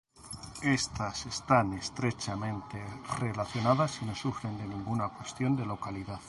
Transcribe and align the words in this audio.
Estas 0.63 1.27
están 1.27 1.73
estrechamente 1.73 2.83
relacionadas 3.19 4.01
y 4.01 4.05
no 4.05 4.15
sufren 4.15 4.57
de 4.57 4.65
ninguna 4.65 5.09
cuestión 5.09 5.55
de 5.55 5.63
localidad. 5.67 6.19